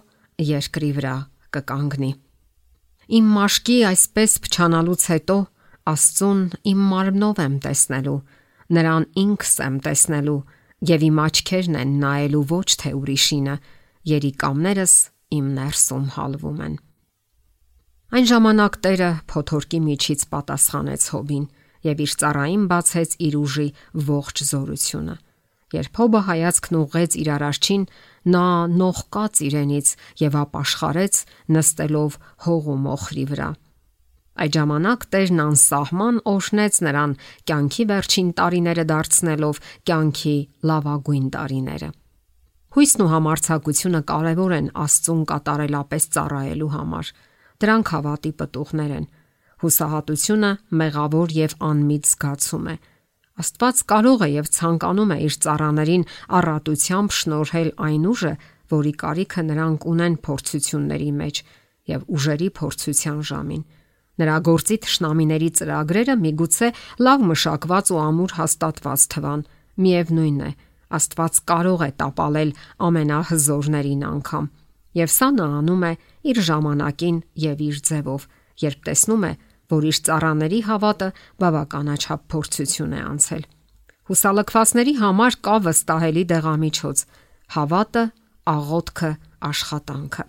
երկրի 0.46 0.90
վրա 0.96 1.16
կկանգնի։ 1.56 2.12
Իմ 3.16 3.26
մաշկի 3.36 3.76
այսպես 3.86 4.32
փչանալուց 4.46 5.02
հետո 5.12 5.36
Աստծուն 5.86 6.40
իմ 6.66 6.78
մարմնով 6.90 7.40
եմ 7.44 7.52
տեսնելու, 7.62 8.20
նրան 8.74 9.04
ինքս 9.22 9.52
եմ 9.62 9.76
տեսնելու 9.84 10.40
եւ 10.90 11.04
իմ 11.06 11.20
աչքերն 11.22 11.76
են 11.82 11.92
նայելու 12.02 12.40
ոչ 12.50 12.66
թե 12.82 12.90
ուրիշինը, 12.98 13.54
երիկամներս 14.10 14.94
իմ 15.34 15.46
ներսում 15.56 16.06
հալվում 16.16 16.60
են։ 16.66 16.74
Այն 18.16 18.26
ժամանակ 18.30 18.76
Տերը 18.86 19.10
փոթորկի 19.30 19.78
միջից 19.82 20.20
պատասխանեց 20.30 21.06
Հոբին 21.12 21.46
եւ 21.86 22.02
իր 22.06 22.12
ծառային 22.22 22.66
բացեց 22.70 23.16
իր 23.26 23.34
ուժի 23.40 23.68
ողջ 24.06 24.42
զորությունը։ 24.50 25.16
Երբ 25.74 25.98
Հոբը 25.98 26.20
հայացքն 26.30 26.78
ուղղեց 26.78 27.16
իր 27.20 27.28
արարչին, 27.36 27.84
նա 28.30 28.46
նողկաց 28.78 29.40
իրենից 29.46 29.88
եւ 30.22 30.36
ապաշխարեց 30.46 31.14
նստելով 31.56 32.18
հողու 32.46 32.78
մոխրի 32.86 33.24
վրա։ 33.34 33.48
Այդ 34.36 34.56
ժամանակ 34.56 35.04
Տերն 35.16 35.42
անսահման 35.46 36.16
օրհնեց 36.36 36.80
նրան 36.86 37.12
կյանքի 37.50 37.84
վերջին 37.90 38.32
տարիները 38.38 38.84
դարձնելով 38.92 39.62
կյանքի 39.90 40.36
լավագույն 40.70 41.30
տարիները։ 41.36 41.88
Հույսն 42.76 43.02
ու 43.02 43.08
համարցակությունը 43.08 44.00
կարևոր 44.04 44.52
են 44.52 44.66
Աստծուն 44.76 45.20
կատարելապես 45.30 46.06
ծառայելու 46.12 46.66
համար։ 46.74 47.10
Դրանք 47.64 47.92
հավատի 47.94 48.32
պտուղներ 48.36 48.90
են։ 48.96 49.06
Հուսահատությունը 49.62 50.50
մեղավոր 50.80 51.32
եւ 51.36 51.54
անմիտ 51.70 52.10
զգացում 52.10 52.66
է։ 52.68 52.74
Աստված 53.40 53.80
կարող 53.92 54.26
է 54.26 54.28
եւ 54.34 54.50
ցանկանում 54.58 55.14
է 55.16 55.18
իր 55.24 55.38
ծառաներին 55.46 56.04
առատությամբ 56.36 57.16
շնորհել 57.16 57.70
այն 57.86 58.04
ուժը, 58.12 58.34
որի 58.76 58.92
կարիքը 59.06 59.42
նրանք 59.56 59.88
ունեն 59.96 60.20
փորձությունների 60.28 61.10
մեջ 61.16 61.42
եւ 61.96 62.06
ուժերի 62.12 62.48
փորձության 62.60 63.18
ժամին։ 63.32 63.66
Նրա 64.20 64.36
գործի 64.52 64.76
ճշնամիների 64.84 65.50
ծրագրերը 65.56 66.14
միգուցե 66.28 66.68
լավ 67.08 67.26
մշակված 67.32 67.92
ու 67.96 68.00
ամուր 68.04 68.36
հաստատված 68.36 69.10
թվան։ 69.16 69.42
Միևնույն 69.76 70.40
է, 70.44 70.50
Աստված 70.96 71.40
կարող 71.50 71.82
է 71.86 71.90
տապալել 72.00 72.50
ամենահզորներին 72.86 74.04
անգամ։ 74.06 74.46
Եվ 74.96 75.10
սա 75.12 75.28
նա 75.36 75.46
անում 75.60 75.82
է 75.86 75.92
իր 76.30 76.38
ժամանակին 76.46 77.18
եւ 77.42 77.64
իր 77.66 77.80
ձևով, 77.88 78.22
երբ 78.62 78.78
տեսնում 78.86 79.26
է, 79.26 79.32
որ 79.72 79.88
իր 79.90 79.98
ծառաների 80.06 80.60
հավատը 80.70 81.08
բավականաչափ 81.42 82.22
փորձություն 82.32 82.94
է 82.96 83.00
անցել։ 83.10 83.42
Հուսալքվածների 84.06 84.94
համար 85.02 85.36
կա 85.46 85.56
վստահելի 85.66 86.24
դեղամիջոց՝ 86.30 87.02
հավատը, 87.56 88.04
աղոթքը, 88.46 89.10
աշխատանքը։ 89.50 90.24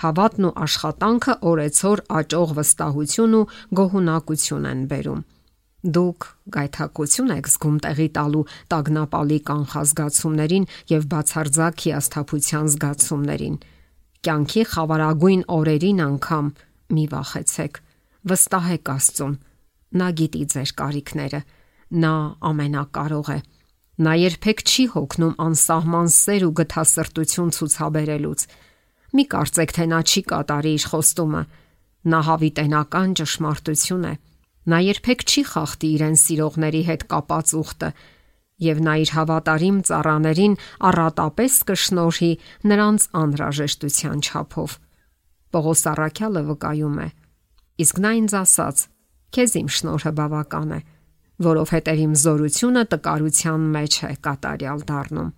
Հավատն 0.00 0.46
ու 0.48 0.54
աշխատանքը 0.64 1.34
օրեցօր 1.50 2.02
աճող 2.20 2.52
վստահություն 2.60 3.34
ու 3.40 3.48
գոհունակություն 3.80 4.68
են 4.70 4.84
բերում։ 4.90 5.24
Դուք 5.80 6.24
գայթակղություն 6.54 7.30
եք 7.40 7.46
զգում 7.50 7.76
տեղի 7.84 8.08
տալու 8.16 8.42
տագնապալի 8.72 9.38
կանխազգացումներին 9.50 10.66
եւ 10.92 11.06
բացարձակ 11.12 11.84
հիասթափության 11.84 12.66
զգացումներին։ 12.74 13.56
Կյանքի 14.20 14.64
խավարագույն 14.74 15.44
օրերին 15.56 16.02
անգամ 16.04 16.50
մի 16.92 17.04
վախեցեք 17.14 17.80
վստահեք 18.28 18.90
Աստծուն։ 18.92 19.34
Նա 20.00 20.08
գիտի 20.20 20.42
ձեր 20.52 20.72
կարիքները։ 20.80 21.40
Նա 22.04 22.14
ամենակարող 22.50 23.30
է։ 23.34 23.38
Նա 24.04 24.12
երբեք 24.20 24.60
չի 24.68 24.84
հոգնում 24.94 25.32
անսահման 25.44 26.10
սեր 26.20 26.44
ու 26.46 26.54
գթասրտություն 26.60 27.54
ցուցաբերելուց։ 27.56 28.44
Մի 29.16 29.24
կարծեք, 29.32 29.72
թե 29.76 29.84
նա 29.90 30.00
չի 30.04 30.22
կատարի 30.30 30.72
իր 30.76 30.84
խոստումը։ 30.92 31.42
Նա 32.10 32.20
հավիտենական 32.28 33.16
ճշմարտություն 33.20 34.04
է։ 34.10 34.14
Նա 34.68 34.78
երբեք 34.84 35.22
չի 35.24 35.42
խախտի 35.50 35.88
իրեն 35.96 36.16
սիրողների 36.20 36.82
հետ 36.90 37.04
կապած 37.08 37.52
ուխտը, 37.60 37.90
եւ 38.60 38.80
նա 38.84 38.94
իր 39.00 39.10
հավատարիմ 39.16 39.76
ծառաներին 39.88 40.54
առատապես 40.90 41.54
կշնորհի 41.70 42.30
նրանց 42.68 43.06
անհրաժեշտության 43.20 44.20
չափով։ 44.20 44.76
Պողոս 45.50 45.82
Արաքյալը 45.90 46.42
վկայում 46.50 46.98
է. 47.00 47.08
Իսկ 47.80 48.00
նա 48.04 48.10
ինձ 48.20 48.34
ասաց. 48.40 48.82
Քեզ 49.30 49.52
իմ 49.60 49.68
շնորհը 49.70 50.12
բավական 50.20 50.70
է, 50.76 50.80
որովհետև 51.46 52.00
իմ 52.04 52.14
զորությունը 52.20 52.82
տկարության 52.92 53.66
մեջ 53.74 53.94
է 54.10 54.12
կատարյալ 54.26 54.80
դառնում։ 54.90 55.30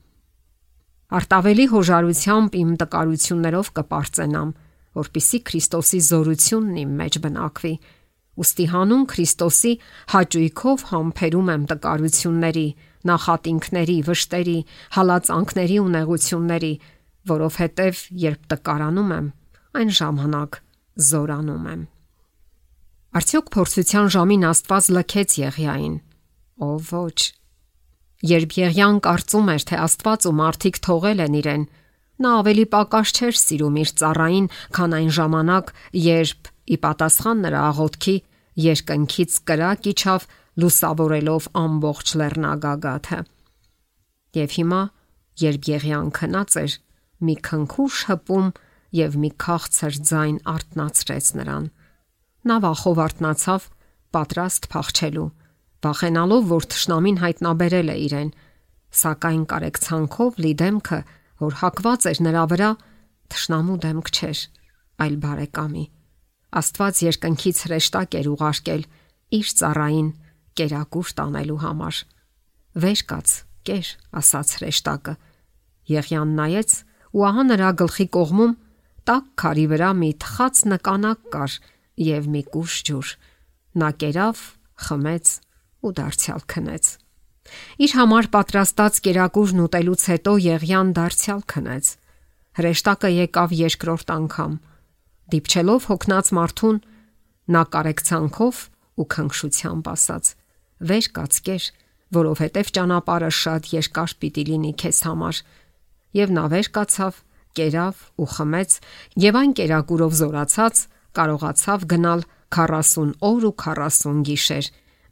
Արտավելի 1.13 1.67
հոժարությամբ 1.73 2.55
իմ 2.63 2.71
տկարություններով 2.83 3.69
կպարծենամ, 3.79 4.53
որpիսի 4.97 5.39
Քրիստոսի 5.49 6.01
զորությունն 6.09 6.79
իմ 6.83 6.95
մեջ 7.03 7.19
բնակվի։ 7.27 7.75
Ոստի 8.41 8.65
հանուն 8.73 9.05
Քրիստոսի 9.13 9.73
հաճույքով 10.13 10.85
համբերում 10.89 11.51
եմ 11.53 11.65
տկարությունների, 11.73 12.69
նախատինքների, 13.13 13.97
վշտերի, 14.09 14.59
հալածանքների 14.97 15.77
ու 15.83 15.91
նեղությունների, 15.97 16.73
որովհետև 17.33 18.05
երբ 18.23 18.47
տկարանում 18.53 19.13
եմ, 19.19 19.27
այն 19.83 19.93
ժամանակ 19.99 20.59
զորանում 21.13 21.67
եմ։ 21.73 21.83
Արդյոք 23.13 23.53
փորձության 23.53 24.11
ժամին 24.17 24.45
Աստված 24.49 24.89
լքեց 24.97 25.37
Եղիային։ 25.43 25.97
Ո 26.65 26.71
ոչ։ 26.89 27.19
Երբ 28.33 28.57
Եղիան 28.57 29.01
կարծում 29.05 29.49
էր, 29.53 29.63
թե 29.69 29.81
Աստված 29.83 30.27
ու 30.31 30.35
մարդիկ 30.39 30.79
թողել 30.87 31.23
են 31.27 31.37
իրեն, 31.43 31.65
նա 32.23 32.33
ավելի 32.41 32.65
պակաս 32.73 33.13
չէր 33.19 33.39
սիրում 33.43 33.79
իր 33.83 33.93
ծառային, 34.01 34.47
քան 34.79 34.97
այն 34.99 35.11
ժամանակ, 35.19 35.73
երբ 36.07 36.51
ի 36.69 36.77
պատասխան 36.83 37.43
նրա 37.47 37.61
աղոթքի 37.73 38.17
երկնքից 38.63 39.37
կրակ 39.49 39.89
իջավ 39.93 40.27
լուսավորելով 40.63 41.47
ամբողջ 41.63 42.15
լեռնագագաթը։ 42.21 43.21
Եվ 44.37 44.57
հիմա, 44.59 44.81
երբ 45.43 45.69
Եղիան 45.73 46.11
քնած 46.19 46.57
էր, 46.63 46.75
մի 47.23 47.35
քնքուշ 47.49 47.97
հպում 48.13 48.49
եւ 48.99 49.17
մի 49.23 49.31
քաղցր 49.43 49.99
ձայն 50.11 50.39
արթնացրեց 50.53 51.27
նրան։ 51.41 51.69
Նա 52.43 52.57
վախով 52.67 53.01
արթնացավ, 53.07 53.67
պատրաստ 54.13 54.69
փախչելու, 54.73 55.29
վախենալով, 55.83 56.43
որ 56.53 56.67
թշնամին 56.73 57.21
հայտնաբերել 57.23 57.93
է 57.93 57.97
իրեն, 58.07 58.31
սակայն 59.03 59.45
կարեկցանքով 59.53 60.41
լի 60.43 60.53
դեմքը, 60.63 61.01
որ 61.43 61.59
հակված 61.63 62.07
էր 62.13 62.23
նրա 62.29 62.45
վրա, 62.53 62.71
թշնամու 63.33 63.79
դեմք 63.87 64.13
չէր, 64.13 64.43
այլ 65.03 65.17
բարեկամի։ 65.23 65.85
Աստված 66.53 67.03
երկնքից 67.07 67.61
հրեշտակ 67.67 68.17
էր 68.21 68.27
ուղարկել 68.33 68.83
իր 69.39 69.53
ծառային 69.59 70.09
կերակուր 70.61 71.13
տանելու 71.19 71.61
համար։ 71.63 72.01
Վեր 72.83 73.03
կաց, 73.13 73.29
կեր, 73.69 73.87
ասաց 74.21 74.49
հրեշտակը։ 74.59 75.15
Եղյան 75.93 76.35
նայեց 76.39 76.75
ու 77.13 77.25
ահա 77.29 77.45
նրա 77.53 77.71
գլխի 77.83 78.07
կողմում 78.17 78.53
տակ 79.09 79.31
քարի 79.43 79.67
վրա 79.73 79.91
մի 79.99 80.11
թխած 80.23 80.61
նկանակ 80.73 81.23
կար, 81.33 81.55
եւ 82.07 82.29
մի 82.33 82.43
կուշ 82.53 82.75
ջուր։ 82.89 83.09
Նա 83.83 83.89
կերավ, 84.03 84.43
խմեց 84.87 85.33
ու 85.83 85.93
դարձյալ 85.99 86.45
քնեց։ 86.53 86.91
Իր 87.83 87.95
համար 87.99 88.29
պատրաստած 88.37 89.01
կերակուրն 89.07 89.63
ուտելուց 89.67 90.03
հետո 90.13 90.33
Եղյան 90.47 90.93
դարձյալ 90.99 91.43
քնեց։ 91.53 91.91
Հրեշտակը 92.59 93.11
եկավ 93.13 93.55
երկրորդ 93.59 94.13
անգամ։ 94.17 94.53
Դիպչելով 95.31 95.87
հոգնած 95.93 96.27
մարդուն, 96.37 96.79
նա 97.53 97.63
կարեկցանքով 97.73 98.57
ու 98.99 99.07
քնքշությամբ 99.15 99.91
ասաց. 99.93 100.25
«Վեր 100.83 101.07
կացկեր, 101.17 101.65
որովհետև 102.13 102.73
ճանապարհը 102.77 103.31
շատ 103.39 103.69
երկար 103.73 104.15
պիտի 104.23 104.45
լինի 104.51 104.73
քեզ 104.83 104.99
համար»։ 105.07 105.37
Եվ 106.13 106.33
նա 106.37 106.45
վեր 106.53 106.69
կացավ, 106.77 107.13
կերավ 107.57 107.97
ու 108.21 108.29
խմեց, 108.35 108.71
եւ 109.23 109.39
այն 109.43 109.53
կերակուրով 109.63 110.13
զորացած 110.23 110.77
կարողացավ 111.17 111.87
գնալ 111.93 112.25
40 112.53 113.15
օր 113.29 113.47
ու 113.49 113.55
40 113.65 114.23
գիշեր, 114.29 114.67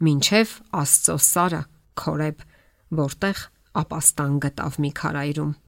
մինչև 0.04 0.54
Աստծո 0.80 1.16
սարը 1.30 1.62
Քորեբ, 2.00 2.44
որտեղ 3.00 3.42
ապաստան 3.80 4.38
գտավ 4.44 4.78
մի 4.84 4.90
քարայրում։ 5.00 5.52